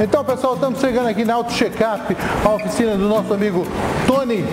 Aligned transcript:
Então, 0.00 0.24
pessoal, 0.24 0.54
estamos 0.54 0.80
chegando 0.80 1.08
aqui 1.08 1.24
na 1.24 1.34
Auto 1.34 1.52
Checkup, 1.52 2.16
a 2.44 2.48
oficina 2.48 2.96
do 2.96 3.08
nosso 3.08 3.32
amigo 3.32 3.66
Tony, 4.06 4.44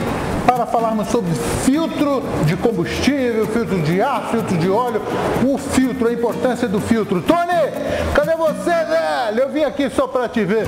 para 0.45 0.65
falarmos 0.65 1.07
sobre 1.07 1.31
filtro 1.63 2.21
de 2.45 2.55
combustível, 2.57 3.47
filtro 3.47 3.81
de 3.81 4.01
ar, 4.01 4.29
filtro 4.29 4.57
de 4.57 4.69
óleo, 4.69 5.01
o 5.45 5.57
filtro, 5.57 6.07
a 6.07 6.13
importância 6.13 6.67
do 6.67 6.79
filtro. 6.79 7.21
Tony, 7.21 7.71
cadê 8.13 8.35
você, 8.35 8.69
velho? 8.69 9.39
Eu 9.39 9.49
vim 9.49 9.63
aqui 9.63 9.89
só 9.89 10.07
para 10.07 10.27
te 10.27 10.43
ver. 10.43 10.67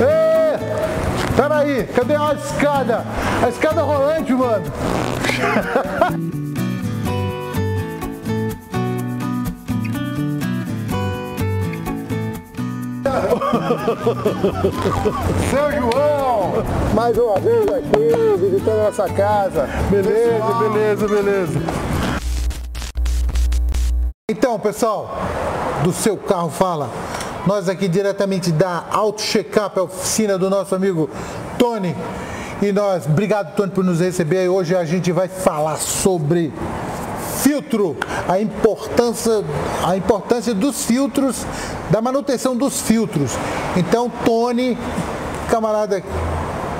Ê, 0.00 0.58
peraí, 1.36 1.84
cadê 1.94 2.14
a 2.14 2.34
escada? 2.34 3.04
A 3.44 3.48
escada 3.48 3.82
rolante, 3.82 4.32
mano. 4.32 4.64
Seu 15.50 15.72
João! 15.72 16.52
Mais 16.94 17.16
uma 17.18 17.38
vez 17.40 17.68
aqui, 17.68 18.36
visitando 18.38 18.80
a 18.80 18.84
nossa 18.84 19.08
casa. 19.08 19.68
Beleza, 19.90 20.32
Pessoal, 20.32 20.58
beleza, 20.60 21.08
beleza. 21.08 21.60
Então, 24.30 24.58
pessoal, 24.58 25.16
do 25.82 25.92
seu 25.92 26.16
carro 26.16 26.50
fala. 26.50 26.88
Nós 27.46 27.68
aqui 27.68 27.88
diretamente 27.88 28.50
da 28.50 28.84
Auto 28.90 29.20
Checkup, 29.20 29.78
a 29.78 29.82
oficina 29.82 30.38
do 30.38 30.48
nosso 30.48 30.74
amigo 30.74 31.10
Tony. 31.58 31.94
E 32.62 32.72
nós, 32.72 33.06
obrigado 33.06 33.54
Tony 33.54 33.70
por 33.70 33.84
nos 33.84 34.00
receber. 34.00 34.48
Hoje 34.48 34.74
a 34.74 34.84
gente 34.84 35.12
vai 35.12 35.28
falar 35.28 35.76
sobre 35.76 36.52
filtro, 37.44 37.94
a 38.26 38.40
importância, 38.40 39.44
a 39.84 39.94
importância 39.94 40.54
dos 40.54 40.86
filtros, 40.86 41.44
da 41.90 42.00
manutenção 42.00 42.56
dos 42.56 42.80
filtros. 42.80 43.32
Então, 43.76 44.10
Tony, 44.24 44.78
camarada 45.50 46.02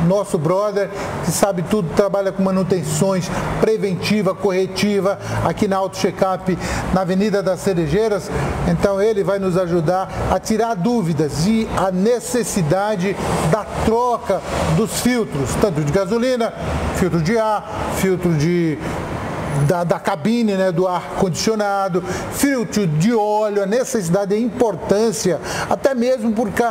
nosso 0.06 0.38
brother, 0.38 0.88
que 1.24 1.30
sabe 1.30 1.62
tudo, 1.62 1.88
trabalha 1.94 2.32
com 2.32 2.42
manutenções 2.42 3.28
preventiva, 3.60 4.34
corretiva, 4.34 5.18
aqui 5.44 5.66
na 5.66 5.76
Auto 5.76 5.96
Checkup, 5.96 6.56
na 6.92 7.00
Avenida 7.02 7.42
das 7.42 7.60
Cerejeiras. 7.60 8.30
Então 8.68 9.00
ele 9.00 9.24
vai 9.24 9.38
nos 9.38 9.56
ajudar 9.56 10.08
a 10.30 10.38
tirar 10.38 10.74
dúvidas 10.74 11.46
e 11.46 11.68
a 11.76 11.90
necessidade 11.90 13.16
da 13.50 13.64
troca 13.84 14.40
dos 14.76 15.00
filtros, 15.00 15.50
tanto 15.60 15.80
de 15.80 15.92
gasolina, 15.92 16.52
filtro 16.96 17.20
de 17.20 17.38
ar, 17.38 17.94
filtro 17.96 18.34
de 18.34 18.78
da, 19.66 19.84
da, 19.84 19.98
cabine, 19.98 20.54
né, 20.54 20.72
do 20.72 20.86
ar 20.86 21.16
condicionado, 21.18 22.02
filtro 22.32 22.86
de 22.86 23.14
óleo, 23.14 23.62
a 23.62 23.66
necessidade 23.66 24.34
e 24.34 24.38
a 24.38 24.40
importância, 24.40 25.40
até 25.68 25.94
mesmo 25.94 26.32
porque, 26.32 26.62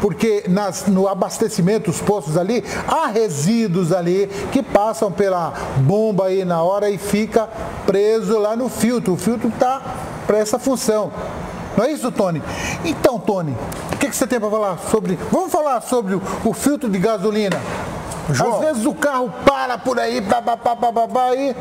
porque 0.00 0.44
nas, 0.48 0.86
no 0.86 1.08
abastecimento, 1.08 1.90
os 1.90 2.00
postos 2.00 2.36
ali, 2.36 2.64
há 2.86 3.06
resíduos 3.06 3.92
ali 3.92 4.28
que 4.50 4.62
passam 4.62 5.10
pela 5.10 5.52
bomba 5.78 6.26
aí 6.26 6.44
na 6.44 6.62
hora 6.62 6.90
e 6.90 6.98
fica 6.98 7.48
preso 7.86 8.38
lá 8.38 8.56
no 8.56 8.68
filtro. 8.68 9.14
O 9.14 9.16
filtro 9.16 9.48
está 9.48 9.80
para 10.26 10.38
essa 10.38 10.58
função. 10.58 11.12
Não 11.76 11.84
é 11.84 11.92
isso, 11.92 12.10
Tony? 12.12 12.42
Então, 12.84 13.18
Tony, 13.18 13.56
o 13.92 13.96
que, 13.96 14.08
que 14.08 14.16
você 14.16 14.26
tem 14.26 14.38
para 14.38 14.50
falar 14.50 14.78
sobre. 14.90 15.18
Vamos 15.30 15.50
falar 15.50 15.80
sobre 15.80 16.14
o, 16.14 16.22
o 16.44 16.52
filtro 16.52 16.88
de 16.88 16.98
gasolina. 16.98 17.58
João. 18.30 18.54
Às 18.54 18.60
vezes 18.60 18.86
o 18.86 18.94
carro 18.94 19.32
para 19.44 19.78
por 19.78 19.98
aí, 19.98 20.20
babá, 20.20 20.56
babá, 20.56 21.34
e 21.34 21.54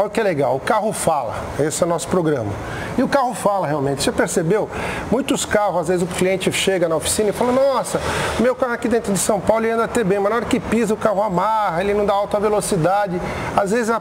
Olha 0.00 0.08
que 0.08 0.22
legal, 0.22 0.56
o 0.56 0.60
carro 0.60 0.94
fala. 0.94 1.34
Esse 1.58 1.82
é 1.82 1.86
o 1.86 1.88
nosso 1.88 2.08
programa. 2.08 2.50
E 2.96 3.02
o 3.02 3.08
carro 3.08 3.34
fala 3.34 3.66
realmente. 3.66 4.02
Você 4.02 4.10
percebeu? 4.10 4.66
Muitos 5.10 5.44
carros, 5.44 5.80
às 5.80 5.88
vezes 5.88 6.02
o 6.02 6.06
cliente 6.06 6.50
chega 6.50 6.88
na 6.88 6.96
oficina 6.96 7.28
e 7.28 7.32
fala: 7.32 7.52
Nossa, 7.52 8.00
meu 8.38 8.56
carro 8.56 8.72
aqui 8.72 8.88
dentro 8.88 9.12
de 9.12 9.18
São 9.18 9.38
Paulo 9.38 9.66
ele 9.66 9.72
anda 9.72 9.84
até 9.84 10.02
bem, 10.02 10.18
mas 10.18 10.30
na 10.30 10.36
hora 10.36 10.46
que 10.46 10.58
pisa 10.58 10.94
o 10.94 10.96
carro 10.96 11.22
amarra, 11.22 11.82
ele 11.82 11.92
não 11.92 12.06
dá 12.06 12.14
alta 12.14 12.40
velocidade. 12.40 13.20
Às 13.54 13.72
vezes 13.72 13.94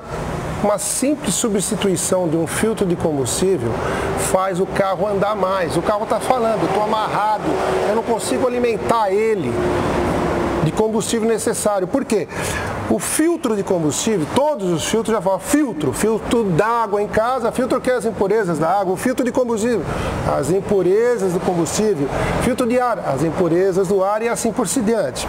uma 0.63 0.77
simples 0.77 1.35
substituição 1.35 2.29
de 2.29 2.37
um 2.37 2.47
filtro 2.47 2.85
de 2.85 2.95
combustível 2.95 3.73
faz 4.31 4.61
o 4.61 4.65
carro 4.65 5.05
andar 5.05 5.35
mais. 5.35 5.75
O 5.75 5.81
carro 5.81 6.03
está 6.03 6.21
falando, 6.21 6.63
estou 6.63 6.81
amarrado, 6.81 7.43
eu 7.89 7.95
não 7.97 8.03
consigo 8.03 8.47
alimentar 8.47 9.11
ele 9.11 9.53
de 10.69 10.71
combustível 10.71 11.27
necessário. 11.27 11.87
Por 11.87 12.05
quê? 12.05 12.27
O 12.89 12.99
filtro 12.99 13.55
de 13.55 13.63
combustível, 13.63 14.25
todos 14.35 14.71
os 14.71 14.85
filtros 14.85 15.15
já 15.15 15.21
falam 15.21 15.39
filtro, 15.39 15.93
filtro 15.93 16.43
d'água 16.43 17.01
em 17.01 17.07
casa, 17.07 17.51
filtro 17.51 17.81
que 17.81 17.89
é 17.89 17.95
as 17.95 18.05
impurezas 18.05 18.57
da 18.57 18.69
água, 18.69 18.93
o 18.93 18.97
filtro 18.97 19.25
de 19.25 19.31
combustível, 19.31 19.81
as 20.37 20.49
impurezas 20.49 21.33
do 21.33 21.39
combustível, 21.39 22.07
filtro 22.43 22.67
de 22.67 22.79
ar, 22.79 22.99
as 22.99 23.23
impurezas 23.23 23.87
do 23.87 24.03
ar 24.03 24.21
e 24.21 24.29
assim 24.29 24.51
por 24.51 24.67
diante. 24.67 25.27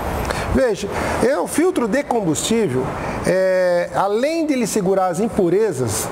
Veja, 0.55 0.89
é 1.27 1.39
o 1.39 1.47
filtro 1.47 1.87
de 1.87 2.03
combustível, 2.03 2.85
é, 3.27 3.91
além 3.95 4.47
de 4.47 4.55
ele 4.55 4.67
segurar 4.67 5.09
as 5.09 5.21
impurezas 5.21 6.09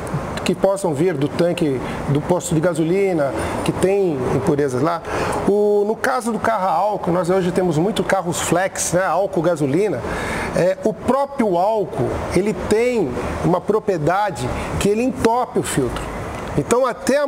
que 0.49 0.55
possam 0.55 0.95
vir 0.95 1.13
do 1.13 1.29
tanque 1.29 1.79
do 2.09 2.23
posto 2.23 2.55
de 2.55 2.61
gasolina, 2.63 3.35
que 3.67 3.71
tem 3.71 4.17
impurezas 4.35 4.81
lá. 4.81 5.03
O, 5.47 5.85
no 5.87 5.95
caso 5.95 6.33
do 6.33 6.39
carro 6.39 6.67
a 6.67 6.71
álcool, 6.71 7.13
nós 7.13 7.29
hoje 7.29 7.53
temos 7.53 7.77
muito 7.77 8.03
carros 8.03 8.41
flex, 8.41 8.95
né, 8.95 9.05
álcool 9.05 9.43
gasolina. 9.43 10.01
É, 10.57 10.79
o 10.85 10.95
próprio 10.95 11.59
álcool, 11.59 12.09
ele 12.35 12.55
tem 12.55 13.11
uma 13.45 13.61
propriedade 13.61 14.49
que 14.81 14.89
ele 14.89 15.03
entope 15.03 15.59
o 15.59 15.63
filtro. 15.63 16.03
Então, 16.57 16.87
até 16.87 17.19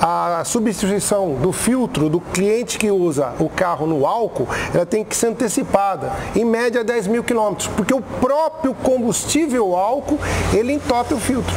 a, 0.00 0.40
a, 0.40 0.44
substituição 0.44 1.34
do 1.34 1.52
filtro 1.52 2.08
do 2.08 2.18
cliente 2.18 2.78
que 2.78 2.90
usa 2.90 3.32
o 3.38 3.48
carro 3.48 3.86
no 3.86 4.04
álcool, 4.04 4.48
ela 4.74 4.84
tem 4.84 5.04
que 5.04 5.14
ser 5.14 5.28
antecipada, 5.28 6.12
em 6.34 6.44
média 6.44 6.82
10 6.82 7.06
mil 7.06 7.22
quilômetros, 7.22 7.68
porque 7.68 7.94
o 7.94 8.02
próprio 8.02 8.74
combustível 8.74 9.76
álcool, 9.76 10.18
ele 10.52 10.72
entope 10.72 11.14
o 11.14 11.18
filtro. 11.18 11.54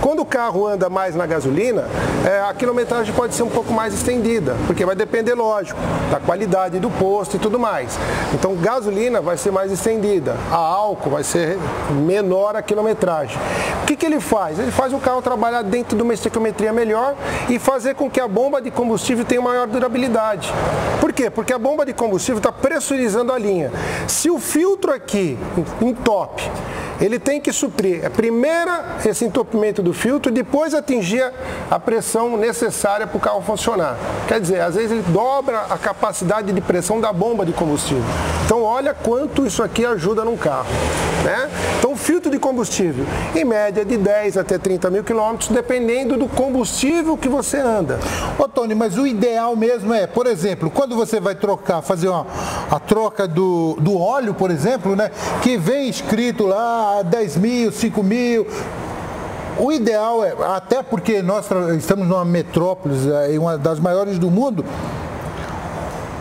Quando 0.00 0.20
o 0.20 0.24
carro 0.24 0.66
anda 0.66 0.88
mais 0.88 1.14
na 1.14 1.26
gasolina, 1.26 1.86
é, 2.26 2.40
a 2.40 2.54
quilometragem 2.54 3.12
pode 3.14 3.34
ser 3.34 3.42
um 3.42 3.48
pouco 3.48 3.72
mais 3.72 3.92
estendida, 3.92 4.56
porque 4.66 4.84
vai 4.84 4.94
depender, 4.94 5.34
lógico, 5.34 5.78
da 6.10 6.20
qualidade 6.20 6.78
do 6.78 6.88
posto 6.90 7.36
e 7.36 7.38
tudo 7.38 7.58
mais. 7.58 7.98
Então, 8.32 8.54
gasolina 8.56 9.20
vai 9.20 9.36
ser 9.36 9.50
mais 9.50 9.72
estendida, 9.72 10.36
a 10.50 10.56
álcool 10.56 11.10
vai 11.10 11.24
ser 11.24 11.58
menor 11.90 12.54
a 12.54 12.62
quilometragem. 12.62 13.36
O 13.82 13.86
que, 13.86 13.96
que 13.96 14.06
ele 14.06 14.20
faz? 14.20 14.58
Ele 14.58 14.70
faz 14.70 14.92
o 14.92 14.98
carro 14.98 15.20
trabalhar 15.20 15.62
dentro 15.62 15.96
de 15.96 16.02
uma 16.02 16.14
estequiometria 16.14 16.72
melhor 16.72 17.14
e 17.48 17.58
fazer 17.58 17.94
com 17.94 18.10
que 18.10 18.20
a 18.20 18.28
bomba 18.28 18.60
de 18.60 18.70
combustível 18.70 19.24
tenha 19.24 19.40
maior 19.40 19.66
durabilidade. 19.66 20.52
Por 21.00 21.12
quê? 21.12 21.30
Porque 21.30 21.52
a 21.52 21.58
bomba 21.58 21.86
de 21.86 21.92
combustível 21.92 22.38
está 22.38 22.52
pressurizando 22.52 23.32
a 23.32 23.38
linha. 23.38 23.72
Se 24.06 24.30
o 24.30 24.38
filtro 24.38 24.92
aqui 24.92 25.38
entope, 25.80 26.42
ele 27.00 27.18
tem 27.18 27.40
que 27.40 27.52
suprir 27.52 28.04
a 28.04 28.10
primeira 28.10 28.96
esse 29.04 29.24
entupimento 29.24 29.82
do 29.82 29.92
filtro 29.92 30.32
depois 30.32 30.74
atingir 30.74 31.32
a 31.70 31.78
pressão 31.78 32.36
necessária 32.36 33.06
para 33.06 33.16
o 33.16 33.20
carro 33.20 33.42
funcionar. 33.42 33.96
Quer 34.26 34.40
dizer, 34.40 34.60
às 34.60 34.74
vezes 34.74 34.90
ele 34.90 35.04
dobra 35.08 35.66
a 35.70 35.78
capacidade 35.78 36.52
de 36.52 36.60
pressão 36.60 37.00
da 37.00 37.12
bomba 37.12 37.46
de 37.46 37.52
combustível. 37.52 38.04
Então 38.44 38.62
olha 38.62 38.94
quanto 38.94 39.46
isso 39.46 39.62
aqui 39.62 39.84
ajuda 39.84 40.24
num 40.24 40.36
carro. 40.36 40.66
Né? 41.28 41.50
Então 41.78 41.94
filtro 41.94 42.30
de 42.30 42.38
combustível, 42.38 43.04
em 43.36 43.44
média 43.44 43.84
de 43.84 43.98
10 43.98 44.38
até 44.38 44.56
30 44.56 44.88
mil 44.88 45.04
quilômetros, 45.04 45.50
dependendo 45.50 46.16
do 46.16 46.26
combustível 46.26 47.18
que 47.18 47.28
você 47.28 47.58
anda. 47.58 47.98
Ô 48.38 48.48
Tony, 48.48 48.74
mas 48.74 48.96
o 48.96 49.06
ideal 49.06 49.54
mesmo 49.54 49.92
é, 49.92 50.06
por 50.06 50.26
exemplo, 50.26 50.70
quando 50.70 50.96
você 50.96 51.20
vai 51.20 51.34
trocar, 51.34 51.82
fazer 51.82 52.08
uma, 52.08 52.26
a 52.70 52.80
troca 52.80 53.28
do, 53.28 53.76
do 53.78 53.98
óleo, 53.98 54.32
por 54.32 54.50
exemplo, 54.50 54.96
né? 54.96 55.10
Que 55.42 55.58
vem 55.58 55.90
escrito 55.90 56.46
lá 56.46 57.02
10 57.02 57.36
mil, 57.36 57.72
5 57.72 58.02
mil. 58.02 58.46
O 59.58 59.70
ideal 59.70 60.24
é, 60.24 60.34
até 60.54 60.82
porque 60.82 61.20
nós 61.20 61.46
estamos 61.76 62.08
numa 62.08 62.24
metrópole, 62.24 62.94
é, 63.28 63.38
uma 63.38 63.58
das 63.58 63.78
maiores 63.78 64.18
do 64.18 64.30
mundo, 64.30 64.64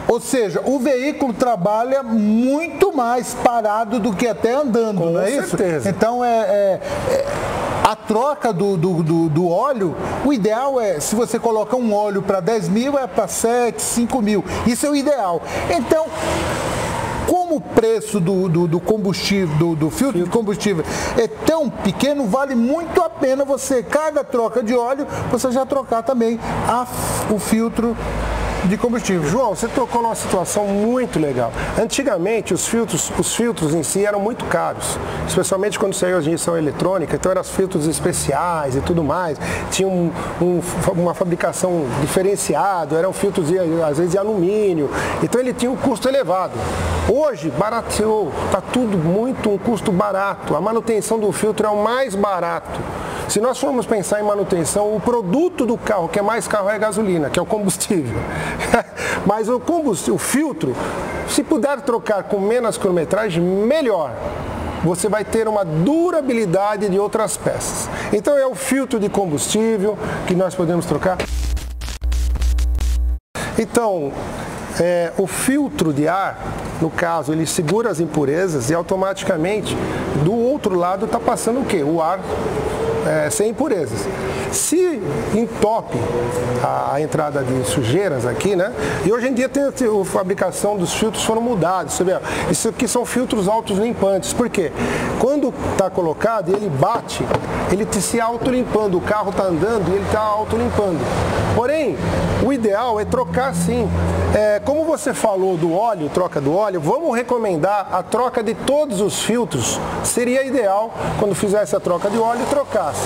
ou 0.08 0.20
seja, 0.20 0.62
o 0.64 0.80
veículo 0.80 1.34
trabalha 1.34 2.02
muito 2.02 2.96
mais 2.96 3.34
parado 3.34 4.00
do 4.00 4.14
que 4.14 4.28
até 4.28 4.54
andando, 4.54 5.02
Com 5.02 5.12
não 5.12 5.22
é 5.22 5.32
certeza. 5.32 5.78
isso? 5.78 5.90
Então 5.90 6.24
é, 6.24 6.40
é, 6.40 6.82
é 7.12 7.26
a 7.84 7.96
troca 7.96 8.52
do, 8.52 8.76
do, 8.76 9.04
do, 9.04 9.30
do, 9.30 9.50
óleo, 9.50 9.96
o 10.26 10.34
ideal 10.34 10.80
é, 10.80 11.00
se 11.00 11.16
você 11.16 11.40
coloca 11.40 11.76
um 11.76 11.94
óleo 11.94 12.22
para 12.22 12.40
10 12.40 12.68
mil, 12.70 12.98
é 12.98 13.08
para 13.08 13.28
7, 13.28 13.82
5 13.82 14.22
mil. 14.22 14.44
Isso 14.66 14.86
é 14.86 14.90
o 14.90 14.96
ideal. 14.96 15.42
Então, 15.70 16.06
como 17.28 17.56
o 17.56 17.62
preço 17.62 18.20
do, 18.20 18.50
do, 18.50 18.68
do 18.68 18.80
combustível, 18.80 19.56
do, 19.58 19.76
do, 19.76 19.90
filtro 19.90 20.24
de 20.24 20.30
combustível 20.30 20.84
é 21.18 21.28
tão 21.28 21.70
pequeno, 21.70 22.26
vale 22.26 22.56
muito 22.56 23.02
a 23.02 23.10
pena 23.10 23.46
você, 23.46 23.84
cada 23.84 24.24
troca 24.24 24.64
de 24.64 24.74
óleo, 24.74 25.08
você 25.32 25.52
já 25.52 25.66
trocar 25.66 26.04
também 26.04 26.40
a, 26.68 26.86
o 27.34 27.40
filtro 27.40 27.96
de 28.68 28.78
combustível. 28.78 29.24
João, 29.30 29.56
você 29.56 29.68
tocou 29.68 30.02
numa 30.02 30.16
situação 30.16 30.66
muito 30.66 31.20
legal. 31.20 31.52
Antigamente, 31.82 32.54
os 32.54 32.68
filtros, 32.68 33.12
os 33.18 33.36
filtros 33.36 33.74
em 33.74 33.84
si 33.84 34.06
eram 34.06 34.20
muito 34.20 34.46
caros, 34.46 34.98
especialmente 35.28 35.80
quando 35.80 35.94
saiu 35.94 36.18
a 36.18 36.20
injeção 36.20 36.58
eletrônica, 36.58 37.16
então 37.16 37.32
eram 37.32 37.44
filtros 37.44 37.88
especiais 37.88 38.76
e 38.76 38.82
tudo 38.82 39.04
mais. 39.04 39.38
Tinha 39.72 39.88
um, 39.88 40.12
um, 40.42 40.62
uma 40.94 41.14
fabricação 41.14 41.86
diferenciada, 42.02 42.98
eram 42.98 43.14
filtros, 43.14 43.48
às 43.88 43.98
vezes, 43.98 44.12
de 44.12 44.18
alumínio. 44.18 44.90
Então 45.24 45.40
ele 45.40 45.54
tinha 45.54 45.72
um 45.72 45.78
custo 45.78 46.08
elevado. 46.08 46.54
Hoje, 47.10 47.50
barateou, 47.50 48.32
está 48.46 48.60
tudo 48.60 48.98
muito 48.98 49.50
um 49.50 49.58
custo 49.58 49.92
barato. 49.92 50.56
A 50.56 50.62
manutenção 50.62 51.18
do 51.18 51.32
filtro 51.32 51.66
é 51.66 51.70
o 51.70 51.84
mais 51.84 52.16
barato. 52.16 52.80
Se 53.28 53.42
nós 53.42 53.60
formos 53.60 53.86
pensar 53.86 54.22
em 54.22 54.24
manutenção, 54.24 54.96
o 54.96 55.02
produto 55.02 55.66
do 55.66 55.78
carro 55.78 56.08
que 56.08 56.18
é 56.18 56.22
mais 56.22 56.48
carro 56.48 56.70
é 56.70 56.76
a 56.76 56.78
gasolina, 56.78 57.30
que 57.30 57.38
é 57.38 57.42
o 57.42 57.46
combustível. 57.46 58.18
Mas 59.28 59.50
o 59.50 59.60
combustível, 59.60 60.16
o 60.16 60.18
filtro, 60.18 60.74
se 61.28 61.44
puder 61.44 61.82
trocar 61.82 62.24
com 62.24 62.40
menos 62.40 62.78
quilometragem, 62.78 63.44
melhor 63.44 64.14
você 64.84 65.10
vai 65.10 65.26
ter 65.26 65.48
uma 65.48 65.66
durabilidade 65.66 66.88
de 66.88 66.98
outras 66.98 67.36
peças. 67.36 67.90
Então 68.14 68.38
é 68.38 68.46
o 68.46 68.56
filtro 68.56 69.00
de 69.00 69.10
combustível 69.10 69.98
que 70.26 70.34
nós 70.34 70.56
podemos 70.56 70.86
trocar. 70.86 71.18
Então, 73.60 74.14
é, 74.80 75.12
o 75.18 75.28
filtro 75.28 75.92
de 75.92 76.08
ar, 76.08 76.40
no 76.80 76.90
caso, 76.90 77.34
ele 77.34 77.46
segura 77.46 77.90
as 77.90 78.00
impurezas 78.00 78.70
e 78.70 78.74
automaticamente 78.74 79.76
do 80.24 80.34
outro 80.34 80.76
lado 80.76 81.06
está 81.06 81.20
passando 81.20 81.62
o 81.62 81.66
quê? 81.66 81.84
O 81.84 82.02
ar 82.02 82.20
é, 83.08 83.30
sem 83.30 83.50
impurezas. 83.50 84.00
Se 84.52 85.02
entope 85.36 85.98
a 86.64 87.00
entrada 87.02 87.44
de 87.44 87.68
sujeiras 87.68 88.26
aqui, 88.26 88.56
né? 88.56 88.74
E 89.06 89.12
hoje 89.12 89.28
em 89.28 89.34
dia 89.34 89.50
tem 89.50 89.64
a 89.64 90.06
fabricação 90.06 90.78
dos 90.78 90.94
filtros 90.94 91.24
foram 91.24 91.42
mudados. 91.42 91.94
Você 91.94 92.04
vê, 92.04 92.18
isso 92.50 92.70
aqui 92.70 92.88
são 92.88 93.06
filtros 93.06 93.48
autos 93.48 93.78
limpantes. 93.78 94.34
Por 94.34 94.50
quê? 94.50 94.72
Quando 95.20 95.54
está 95.72 95.90
colocado 95.90 96.50
e 96.50 96.54
ele 96.54 96.70
bate, 96.70 97.24
ele 97.72 97.88
se 98.02 98.20
autolimpando. 98.20 98.98
O 98.98 99.02
carro 99.02 99.30
está 99.30 99.44
andando 99.44 99.90
e 99.90 99.96
ele 99.96 100.06
está 100.06 100.22
autolimpando. 100.22 101.00
Porém, 101.56 101.98
o 102.46 102.54
ideal 102.54 103.00
é 103.00 103.06
trocar 103.06 103.54
sim. 103.56 103.90
É, 104.36 104.60
como 104.60 104.86
você 104.86 105.14
falou 105.14 105.58
do 105.58 105.74
óleo, 105.74 106.10
troca 106.14 106.40
do 106.40 106.54
óleo, 106.56 106.80
vamos 106.80 107.16
recomendar 107.16 107.90
a 107.92 108.04
troca 108.04 108.44
de 108.44 108.54
todos 108.54 109.02
os 109.02 109.22
filtros. 109.22 109.80
Seria 110.04 110.46
ideal 110.46 110.94
quando 111.20 111.34
fizesse 111.34 111.76
a 111.76 111.80
troca 111.80 112.10
de 112.10 112.18
óleo 112.18 112.46
trocasse 112.50 113.02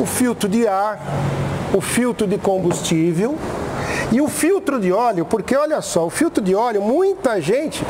o 0.00 0.06
filtro 0.06 0.48
de 0.48 0.66
ar, 0.66 0.85
o 1.72 1.80
filtro 1.80 2.26
de 2.26 2.38
combustível 2.38 3.36
e 4.12 4.20
o 4.20 4.28
filtro 4.28 4.78
de 4.78 4.92
óleo, 4.92 5.24
porque 5.24 5.56
olha 5.56 5.80
só, 5.80 6.06
o 6.06 6.10
filtro 6.10 6.42
de 6.42 6.54
óleo, 6.54 6.80
muita 6.80 7.40
gente 7.40 7.84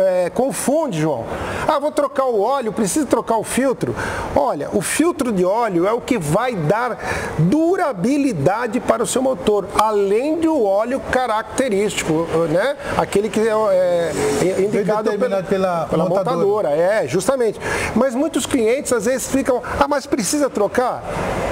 é, 0.00 0.30
confunde, 0.30 1.00
João. 1.00 1.24
Ah, 1.66 1.78
vou 1.78 1.90
trocar 1.90 2.26
o 2.26 2.40
óleo, 2.40 2.72
preciso 2.72 3.06
trocar 3.06 3.36
o 3.36 3.44
filtro. 3.44 3.94
Olha, 4.34 4.68
o 4.72 4.80
filtro 4.80 5.32
de 5.32 5.44
óleo 5.44 5.86
é 5.86 5.92
o 5.92 6.00
que 6.00 6.18
vai 6.18 6.54
dar 6.54 6.98
durabilidade 7.38 8.80
para 8.80 9.02
o 9.02 9.06
seu 9.06 9.22
motor, 9.22 9.66
além 9.78 10.38
do 10.38 10.64
óleo 10.64 11.00
característico, 11.10 12.26
né? 12.50 12.76
Aquele 12.96 13.28
que 13.28 13.40
é, 13.40 13.52
é 13.52 14.60
indicado 14.60 15.10
pela, 15.18 15.42
pela, 15.42 15.86
pela 15.86 16.04
montadora. 16.04 16.36
montadora. 16.36 16.70
É, 16.70 17.06
justamente. 17.08 17.60
Mas 17.94 18.14
muitos 18.14 18.46
clientes 18.46 18.92
às 18.92 19.06
vezes 19.06 19.28
ficam, 19.28 19.62
ah, 19.80 19.88
mas 19.88 20.06
precisa 20.06 20.48
trocar? 20.48 21.02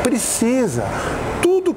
Precisa 0.03 0.85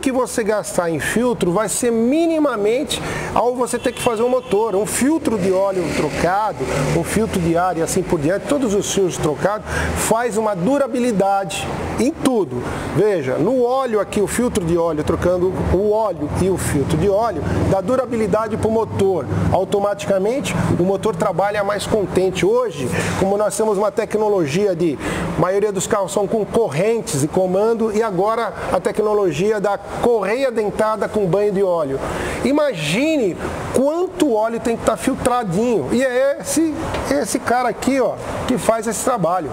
que 0.03 0.11
você 0.11 0.43
gastar 0.43 0.89
em 0.89 0.99
filtro 0.99 1.53
vai 1.53 1.69
ser 1.69 1.89
minimamente 1.89 3.01
ao 3.33 3.55
você 3.55 3.79
ter 3.79 3.93
que 3.93 4.01
fazer 4.01 4.21
um 4.21 4.27
motor. 4.27 4.75
Um 4.75 4.85
filtro 4.85 5.37
de 5.37 5.49
óleo 5.49 5.81
trocado, 5.95 6.57
um 6.97 7.05
filtro 7.05 7.39
de 7.39 7.55
ar 7.55 7.77
e 7.77 7.81
assim 7.81 8.03
por 8.03 8.19
diante, 8.19 8.45
todos 8.45 8.73
os 8.73 8.93
filtros 8.93 9.17
trocados, 9.17 9.65
faz 9.95 10.35
uma 10.37 10.53
durabilidade 10.57 11.65
em 12.01 12.11
tudo. 12.11 12.61
Veja, 12.97 13.37
no 13.37 13.63
óleo 13.63 14.01
aqui, 14.01 14.19
o 14.19 14.27
filtro 14.27 14.65
de 14.65 14.77
óleo, 14.77 15.05
trocando 15.05 15.53
o 15.73 15.91
óleo 15.91 16.29
e 16.41 16.49
o 16.49 16.57
filtro 16.57 16.97
de 16.97 17.07
óleo, 17.09 17.41
dá 17.71 17.79
durabilidade 17.79 18.57
para 18.57 18.67
o 18.67 18.71
motor. 18.71 19.25
Automaticamente, 19.53 20.53
o 20.77 20.83
motor 20.83 21.15
trabalha 21.15 21.63
mais 21.63 21.87
contente. 21.87 22.45
Hoje, 22.45 22.89
como 23.21 23.37
nós 23.37 23.55
temos 23.55 23.77
uma 23.77 23.91
tecnologia 23.91 24.75
de, 24.75 24.99
maioria 25.39 25.71
dos 25.71 25.87
carros 25.87 26.11
são 26.11 26.27
com 26.27 26.43
correntes 26.43 27.23
e 27.23 27.27
comando, 27.27 27.95
e 27.95 28.03
agora 28.03 28.53
a 28.73 28.81
tecnologia 28.81 29.61
da 29.61 29.77
correia 30.01 30.51
dentada 30.51 31.07
com 31.07 31.25
banho 31.25 31.51
de 31.51 31.63
óleo. 31.63 31.99
Imagine 32.43 33.37
quanto 33.73 34.33
óleo 34.33 34.59
tem 34.59 34.75
que 34.75 34.83
estar 34.83 34.93
tá 34.93 34.97
filtradinho. 34.97 35.89
E 35.91 36.03
é 36.03 36.37
esse, 36.39 36.73
esse 37.11 37.39
cara 37.39 37.69
aqui 37.69 37.99
ó, 37.99 38.15
que 38.47 38.57
faz 38.57 38.87
esse 38.87 39.03
trabalho. 39.03 39.51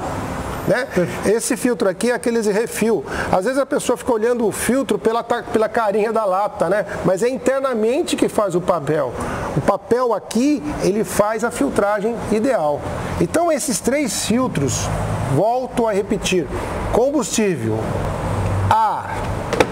Né? 0.66 0.87
Esse 1.26 1.56
filtro 1.56 1.88
aqui 1.88 2.10
é 2.10 2.14
aqueles 2.14 2.46
refil. 2.46 3.04
Às 3.32 3.44
vezes 3.44 3.58
a 3.58 3.66
pessoa 3.66 3.96
fica 3.96 4.12
olhando 4.12 4.46
o 4.46 4.52
filtro 4.52 4.98
pela, 4.98 5.22
pela 5.25 5.69
carinha 5.69 6.12
da 6.12 6.25
lata, 6.25 6.69
né? 6.69 6.87
Mas 7.04 7.22
é 7.22 7.28
internamente 7.28 8.16
que 8.16 8.28
faz 8.28 8.54
o 8.54 8.60
papel. 8.60 9.12
O 9.56 9.60
papel 9.60 10.12
aqui, 10.14 10.62
ele 10.82 11.02
faz 11.02 11.42
a 11.44 11.50
filtragem 11.50 12.14
ideal. 12.31 12.81
Então 13.20 13.50
esses 13.50 13.81
três 13.81 14.26
filtros, 14.26 14.88
volto 15.34 15.87
a 15.88 15.92
repetir, 15.92 16.46
combustível, 16.92 17.78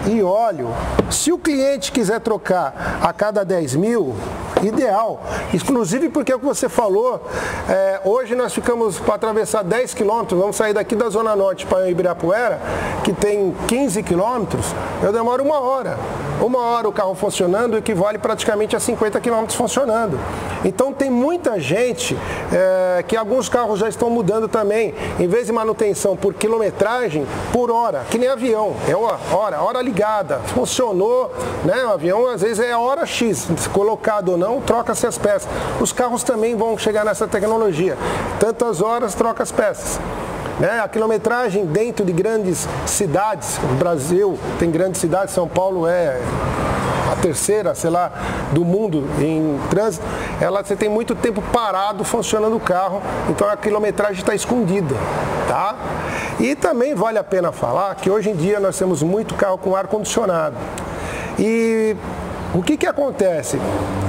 e 0.08 0.22
óleo, 0.22 0.68
se 1.10 1.30
o 1.30 1.38
cliente 1.38 1.92
quiser 1.92 2.20
trocar 2.20 2.98
a 3.02 3.12
cada 3.12 3.44
10 3.44 3.74
mil, 3.74 4.14
ideal. 4.62 5.20
Inclusive 5.52 6.08
porque 6.08 6.32
é 6.32 6.36
o 6.36 6.38
que 6.38 6.44
você 6.44 6.68
falou, 6.68 7.20
é, 7.68 8.00
hoje 8.04 8.34
nós 8.34 8.52
ficamos 8.52 8.98
para 8.98 9.14
atravessar 9.14 9.62
10 9.62 9.94
quilômetros, 9.94 10.38
vamos 10.38 10.56
sair 10.56 10.72
daqui 10.72 10.94
da 10.94 11.08
Zona 11.08 11.34
Norte 11.34 11.66
para 11.66 11.88
Ibirapuera, 11.90 12.60
que 13.04 13.12
tem 13.12 13.54
15 13.66 14.02
quilômetros, 14.02 14.66
eu 15.02 15.12
demoro 15.12 15.42
uma 15.42 15.60
hora. 15.60 15.98
Uma 16.40 16.60
hora 16.60 16.88
o 16.88 16.92
carro 16.92 17.16
funcionando 17.16 17.76
equivale 17.76 18.16
praticamente 18.16 18.76
a 18.76 18.80
50 18.80 19.20
quilômetros 19.20 19.56
funcionando. 19.56 20.18
Então 20.64 20.92
tem 20.92 21.10
muita 21.10 21.58
gente 21.58 22.16
é, 22.52 23.02
que 23.06 23.16
alguns 23.16 23.48
carros 23.48 23.80
já 23.80 23.88
estão 23.88 24.08
mudando 24.08 24.48
também, 24.48 24.94
em 25.18 25.26
vez 25.26 25.46
de 25.46 25.52
manutenção 25.52 26.16
por 26.16 26.34
quilometragem, 26.34 27.26
por 27.52 27.72
hora, 27.72 28.04
que 28.08 28.18
nem 28.18 28.28
avião, 28.28 28.74
é 28.88 28.94
hora, 29.34 29.60
hora 29.60 29.82
ligada, 29.82 30.38
funcionou, 30.54 31.32
né? 31.64 31.84
O 31.86 31.90
avião 31.90 32.26
às 32.28 32.42
vezes 32.42 32.60
é 32.60 32.76
hora 32.76 33.04
X, 33.04 33.48
colocado 33.72 34.30
ou 34.30 34.38
não 34.38 34.47
não, 34.48 34.62
troca-se 34.62 35.06
as 35.06 35.18
peças. 35.18 35.48
Os 35.78 35.92
carros 35.92 36.22
também 36.22 36.56
vão 36.56 36.78
chegar 36.78 37.04
nessa 37.04 37.28
tecnologia. 37.28 37.98
Tantas 38.40 38.80
horas, 38.80 39.14
troca 39.14 39.42
as 39.42 39.52
peças. 39.52 40.00
Né? 40.58 40.80
A 40.80 40.88
quilometragem 40.88 41.66
dentro 41.66 42.04
de 42.04 42.12
grandes 42.12 42.66
cidades, 42.86 43.58
o 43.58 43.74
Brasil 43.74 44.38
tem 44.58 44.70
grandes 44.70 45.00
cidades, 45.00 45.34
São 45.34 45.46
Paulo 45.46 45.86
é 45.86 46.18
a 47.12 47.16
terceira, 47.16 47.74
sei 47.74 47.90
lá, 47.90 48.10
do 48.52 48.64
mundo 48.64 49.04
em 49.20 49.58
trânsito, 49.70 50.04
ela 50.40 50.64
você 50.64 50.74
tem 50.74 50.88
muito 50.88 51.14
tempo 51.14 51.42
parado 51.52 52.04
funcionando 52.04 52.56
o 52.56 52.60
carro, 52.60 53.00
então 53.28 53.48
a 53.48 53.56
quilometragem 53.56 54.20
está 54.20 54.34
escondida, 54.34 54.94
tá? 55.46 55.76
E 56.40 56.54
também 56.54 56.94
vale 56.94 57.18
a 57.18 57.24
pena 57.24 57.50
falar 57.50 57.94
que 57.94 58.10
hoje 58.10 58.30
em 58.30 58.36
dia 58.36 58.60
nós 58.60 58.76
temos 58.76 59.02
muito 59.02 59.34
carro 59.34 59.58
com 59.58 59.74
ar 59.74 59.86
condicionado. 59.86 60.56
E 61.38 61.96
o 62.54 62.62
que 62.62 62.76
que 62.76 62.86
acontece? 62.86 63.58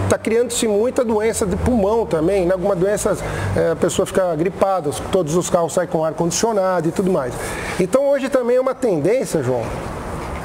está 0.10 0.18
criando-se 0.18 0.68
muita 0.68 1.06
doença 1.06 1.46
de 1.46 1.56
pulmão 1.56 2.04
também, 2.04 2.44
né? 2.48 2.54
alguma 2.54 2.76
doença, 2.76 3.16
é, 3.56 3.72
a 3.72 3.76
pessoa 3.76 4.08
fica 4.08 4.36
gripada, 4.36 4.90
todos 5.12 5.36
os 5.36 5.52
carros 5.52 5.74
saem 5.74 5.88
com 5.88 6.04
ar-condicionado 6.04 6.90
e 6.90 6.92
tudo 6.92 7.12
mais. 7.12 7.32
Então 7.80 8.10
hoje 8.10 8.28
também 8.28 8.58
é 8.58 8.62
uma 8.62 8.74
tendência, 8.74 9.44
João, 9.44 9.62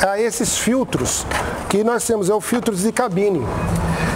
a 0.07 0.21
esses 0.21 0.59
filtros 0.59 1.25
que 1.71 1.83
nós 1.83 2.07
temos, 2.07 2.29
é 2.29 2.35
o 2.35 2.43
filtro 2.43 2.77
de 2.77 2.93
cabine. 2.93 3.43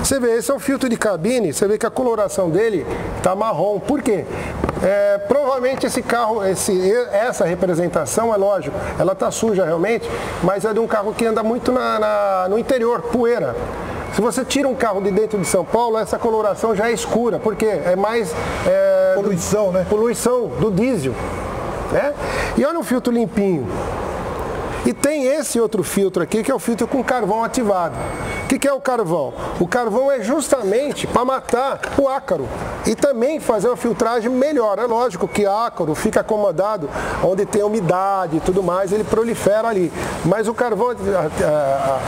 Você 0.04 0.20
vê, 0.20 0.36
esse 0.36 0.50
é 0.50 0.54
o 0.54 0.58
filtro 0.58 0.88
de 0.88 0.96
cabine, 0.96 1.52
você 1.52 1.66
vê 1.66 1.78
que 1.78 1.86
a 1.86 1.90
coloração 1.90 2.50
dele 2.50 2.86
está 3.16 3.34
marrom. 3.34 3.80
Por 3.80 4.02
quê? 4.02 4.26
É, 4.82 5.18
provavelmente 5.18 5.86
esse 5.86 6.02
carro, 6.02 6.44
esse, 6.44 6.92
essa 7.12 7.44
representação, 7.44 8.32
é 8.32 8.36
lógico, 8.36 8.76
ela 8.98 9.12
está 9.12 9.30
suja 9.30 9.64
realmente, 9.64 10.08
mas 10.42 10.64
é 10.64 10.72
de 10.72 10.78
um 10.78 10.86
carro 10.86 11.12
que 11.12 11.24
anda 11.24 11.42
muito 11.42 11.72
na, 11.72 11.98
na, 11.98 12.46
no 12.48 12.58
interior, 12.58 13.02
poeira. 13.02 13.56
Se 14.14 14.20
você 14.20 14.44
tira 14.44 14.68
um 14.68 14.74
carro 14.74 15.00
de 15.00 15.10
dentro 15.10 15.38
de 15.38 15.46
São 15.46 15.64
Paulo, 15.64 15.98
essa 15.98 16.18
coloração 16.18 16.74
já 16.74 16.88
é 16.88 16.92
escura, 16.92 17.38
porque 17.38 17.66
é 17.66 17.94
mais 17.94 18.34
é, 18.66 19.12
poluição, 19.14 19.66
do, 19.66 19.72
né? 19.72 19.86
Poluição 19.88 20.46
do 20.46 20.70
diesel. 20.70 21.14
Né? 21.92 22.14
E 22.56 22.64
olha 22.64 22.78
o 22.78 22.82
filtro 22.82 23.12
limpinho. 23.12 23.66
E 24.88 24.94
tem 24.94 25.26
esse 25.26 25.60
outro 25.60 25.82
filtro 25.82 26.22
aqui, 26.22 26.42
que 26.42 26.50
é 26.50 26.54
o 26.54 26.58
filtro 26.58 26.88
com 26.88 27.04
carvão 27.04 27.44
ativado. 27.44 27.94
O 28.44 28.48
que, 28.48 28.58
que 28.58 28.66
é 28.66 28.72
o 28.72 28.80
carvão? 28.80 29.34
O 29.60 29.68
carvão 29.68 30.10
é 30.10 30.22
justamente 30.22 31.06
para 31.06 31.26
matar 31.26 31.78
o 31.98 32.08
ácaro 32.08 32.48
e 32.86 32.94
também 32.94 33.38
fazer 33.38 33.68
uma 33.68 33.76
filtragem 33.76 34.30
melhor. 34.30 34.78
É 34.78 34.86
lógico 34.86 35.28
que 35.28 35.44
ácaro 35.44 35.94
fica 35.94 36.20
acomodado 36.20 36.88
onde 37.22 37.44
tem 37.44 37.62
umidade 37.62 38.38
e 38.38 38.40
tudo 38.40 38.62
mais, 38.62 38.90
ele 38.90 39.04
prolifera 39.04 39.68
ali. 39.68 39.92
Mas 40.24 40.48
o 40.48 40.54
carvão 40.54 40.96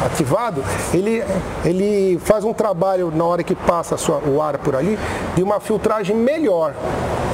ativado, 0.06 0.64
ele, 0.94 1.22
ele 1.66 2.18
faz 2.20 2.44
um 2.44 2.54
trabalho 2.54 3.12
na 3.14 3.26
hora 3.26 3.42
que 3.42 3.54
passa 3.54 3.94
o 4.26 4.40
ar 4.40 4.56
por 4.56 4.74
ali, 4.74 4.98
de 5.36 5.42
uma 5.42 5.60
filtragem 5.60 6.16
melhor. 6.16 6.72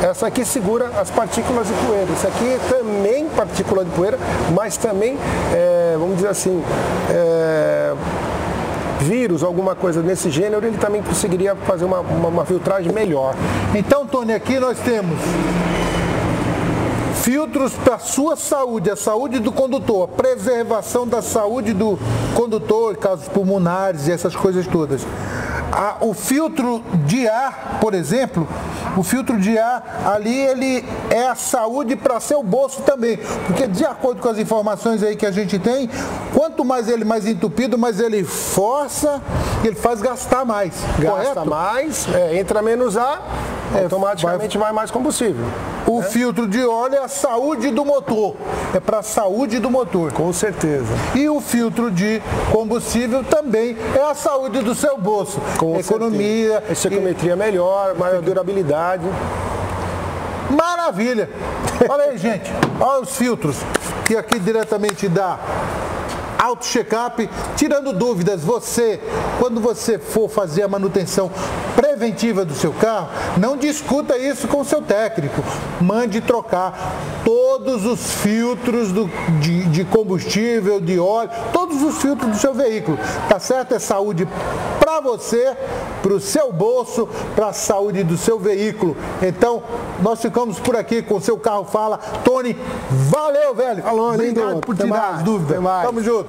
Essa 0.03 0.27
aqui 0.27 0.45
segura 0.45 0.89
as 1.01 1.11
partículas 1.11 1.67
de 1.67 1.73
poeira. 1.87 2.13
Isso 2.13 2.27
aqui 2.27 2.59
também 2.69 3.29
partícula 3.29 3.85
de 3.85 3.91
poeira, 3.91 4.19
mas 4.55 4.77
também, 4.77 5.17
é, 5.55 5.97
vamos 5.99 6.17
dizer 6.17 6.29
assim, 6.29 6.63
é, 7.11 7.95
vírus, 9.01 9.43
alguma 9.43 9.75
coisa 9.75 10.03
nesse 10.03 10.31
gênero, 10.31 10.67
ele 10.67 10.77
também 10.79 11.03
conseguiria 11.03 11.55
fazer 11.55 11.85
uma, 11.85 12.01
uma, 12.01 12.29
uma 12.29 12.45
filtragem 12.45 12.93
melhor. 12.93 13.35
Então, 13.75 14.07
Tony, 14.07 14.35
aqui 14.35 14.59
nós 14.59 14.79
temos 14.79 15.19
filtros 17.27 17.73
para 17.73 17.97
a 17.97 17.99
sua 17.99 18.37
saúde, 18.37 18.89
a 18.91 18.95
saúde 18.95 19.41
do 19.41 19.51
condutor, 19.51 20.05
a 20.05 20.09
preservação 20.09 21.09
da 21.09 21.21
saúde 21.21 21.73
do 21.73 21.99
condutor, 22.37 22.97
casos 22.97 23.27
pulmonares 23.27 24.07
e 24.07 24.13
essas 24.13 24.37
coisas 24.37 24.67
todas. 24.67 25.05
O 26.01 26.15
filtro 26.15 26.83
de 27.05 27.29
ar, 27.29 27.79
por 27.81 27.95
exemplo, 27.95 28.49
o 28.97 29.03
filtro 29.03 29.39
de 29.39 29.59
ar 29.59 30.03
ali 30.07 30.35
ele 30.35 30.85
é 31.11 31.27
a 31.27 31.35
saúde 31.35 31.97
para 31.97 32.19
seu 32.19 32.43
bolso 32.43 32.83
também, 32.83 33.19
porque 33.47 33.67
de 33.67 33.85
acordo 33.85 34.21
com 34.21 34.29
as 34.29 34.39
informações 34.39 35.03
aí 35.03 35.17
que 35.17 35.27
a 35.27 35.31
gente 35.31 35.59
tem, 35.59 35.91
quanto 36.35 36.65
mais 36.65 36.89
ele 36.89 37.05
mais 37.05 37.27
entupido, 37.27 37.77
mais 37.77 38.01
ele 38.01 38.25
força, 38.25 39.21
ele 39.63 39.75
faz 39.75 40.01
gastar 40.01 40.45
mais. 40.45 40.75
Gasta 40.99 41.11
correto? 41.11 41.51
mais, 41.51 42.09
é, 42.15 42.39
entra 42.39 42.63
menos 42.63 42.97
ar, 42.97 43.23
é, 43.75 43.83
automaticamente 43.83 44.57
vai, 44.57 44.69
vai 44.69 44.75
mais 44.75 44.91
combustível. 44.91 45.45
O 45.87 46.01
né? 46.01 46.07
filtro 46.09 46.49
de 46.49 46.65
óleo 46.65 46.97
é 46.97 47.05
a 47.05 47.09
saúde 47.09 47.71
do 47.71 47.85
motor, 47.85 48.35
é 48.75 48.81
para 48.81 48.99
a 48.99 49.03
saúde 49.03 49.61
do 49.61 49.71
motor. 49.71 50.13
Com 50.13 50.33
certeza. 50.33 50.93
E 51.15 51.29
o 51.29 51.41
filtro 51.41 51.91
de 51.91 52.21
combustível 52.51 53.23
também 53.23 53.77
é 53.95 54.03
a 54.03 54.15
saúde 54.15 54.61
do 54.61 54.75
seu 54.75 54.99
bolso. 54.99 55.41
Com 55.59 55.79
economia. 55.79 56.63
Econometria 56.69 57.35
e... 57.35 57.37
melhor, 57.37 57.95
maior 57.95 58.21
durabilidade. 58.21 59.05
Maravilha! 60.51 61.29
Olha 61.89 62.05
aí, 62.05 62.19
gente. 62.19 62.51
Olha 62.81 63.03
os 63.03 63.17
filtros 63.17 63.57
que 64.05 64.17
aqui 64.17 64.39
diretamente 64.39 65.09
dá 65.09 65.39
auto 66.39 66.65
checkup, 66.65 67.29
tirando 67.57 67.93
dúvidas, 67.93 68.43
você, 68.43 69.01
quando 69.41 69.61
você 69.61 69.99
for 69.99 70.29
fazer 70.29 70.63
a 70.63 70.69
manutenção 70.69 71.31
preventiva 71.97 72.45
do 72.45 72.55
seu 72.55 72.73
carro, 72.75 73.09
não 73.39 73.57
discuta 73.57 74.19
isso 74.19 74.47
com 74.47 74.61
o 74.61 74.65
seu 74.65 74.83
técnico. 74.83 75.43
Mande 75.81 76.21
trocar 76.21 76.95
todos 77.25 77.87
os 77.87 78.13
filtros 78.17 78.93
do, 78.93 79.11
de, 79.41 79.65
de 79.65 79.85
combustível, 79.85 80.79
de 80.79 80.99
óleo, 80.99 81.31
todos 81.53 81.83
os 81.83 81.97
filtros 82.01 82.31
do 82.31 82.37
seu 82.37 82.53
veículo. 82.53 82.99
Tá 83.29 83.41
certo? 83.41 83.75
É 83.75 83.79
saúde 83.79 84.29
para 84.79 85.01
você, 85.01 85.57
para 86.03 86.13
o 86.13 86.21
seu 86.21 86.53
bolso, 86.53 87.09
para 87.35 87.49
a 87.49 87.53
saúde 87.53 88.05
do 88.05 88.17
seu 88.19 88.39
veículo. 88.39 88.97
Então, 89.23 89.63
nós 90.03 90.21
ficamos 90.21 90.61
por 90.61 90.77
aqui 90.77 91.03
com 91.03 91.17
o 91.17 91.21
seu 91.21 91.39
carro 91.39 91.65
fala. 91.65 91.99
Tony, 92.23 92.57
valeu, 92.91 93.55
velho. 93.55 93.87
Alô, 93.87 94.13
Obrigado 94.13 94.49
lindo. 94.49 94.61
por 94.61 94.77
tirar 94.77 95.15
as 95.15 95.23
dúvidas. 95.23 95.59
Tamo 95.83 96.03
junto. 96.03 96.25